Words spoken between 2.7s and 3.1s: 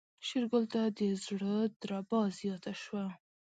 شوه.